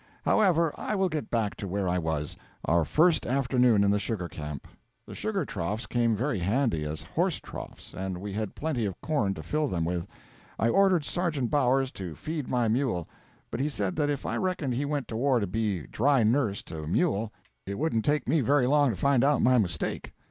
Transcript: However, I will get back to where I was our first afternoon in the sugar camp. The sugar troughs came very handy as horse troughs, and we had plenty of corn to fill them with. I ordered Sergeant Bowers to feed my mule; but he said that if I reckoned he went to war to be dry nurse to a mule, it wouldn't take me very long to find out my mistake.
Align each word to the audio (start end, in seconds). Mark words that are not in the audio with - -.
However, 0.25 0.73
I 0.79 0.95
will 0.95 1.09
get 1.09 1.29
back 1.29 1.55
to 1.57 1.67
where 1.67 1.87
I 1.87 1.99
was 1.99 2.35
our 2.65 2.83
first 2.83 3.27
afternoon 3.27 3.83
in 3.83 3.91
the 3.91 3.99
sugar 3.99 4.27
camp. 4.27 4.67
The 5.05 5.13
sugar 5.13 5.45
troughs 5.45 5.85
came 5.85 6.15
very 6.15 6.39
handy 6.39 6.85
as 6.85 7.03
horse 7.03 7.39
troughs, 7.39 7.93
and 7.93 8.17
we 8.17 8.33
had 8.33 8.55
plenty 8.55 8.87
of 8.87 8.99
corn 9.01 9.35
to 9.35 9.43
fill 9.43 9.67
them 9.67 9.85
with. 9.85 10.07
I 10.57 10.69
ordered 10.69 11.05
Sergeant 11.05 11.51
Bowers 11.51 11.91
to 11.91 12.15
feed 12.15 12.49
my 12.49 12.67
mule; 12.67 13.07
but 13.51 13.59
he 13.59 13.69
said 13.69 13.95
that 13.97 14.09
if 14.09 14.25
I 14.25 14.37
reckoned 14.37 14.73
he 14.73 14.85
went 14.85 15.07
to 15.09 15.15
war 15.15 15.39
to 15.39 15.45
be 15.45 15.85
dry 15.85 16.23
nurse 16.23 16.63
to 16.63 16.81
a 16.81 16.87
mule, 16.87 17.31
it 17.67 17.77
wouldn't 17.77 18.03
take 18.03 18.27
me 18.27 18.41
very 18.41 18.65
long 18.65 18.89
to 18.89 18.95
find 18.95 19.23
out 19.23 19.43
my 19.43 19.59
mistake. 19.59 20.13